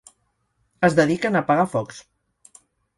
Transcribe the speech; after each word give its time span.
Es 0.89 0.97
dediquen 1.01 1.39
a 1.41 1.45
apagar 1.47 1.69
focs. 1.77 2.05